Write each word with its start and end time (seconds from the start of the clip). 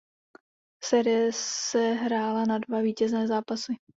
Série 0.83 1.31
se 1.33 1.93
hrála 1.93 2.45
na 2.45 2.57
dva 2.57 2.79
vítězné 2.81 3.27
zápasy. 3.27 3.73